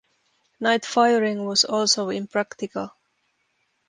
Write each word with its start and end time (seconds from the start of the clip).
Night 0.59 0.83
firing 0.83 1.45
was 1.45 1.63
also 1.63 2.09
impractical. 2.09 2.89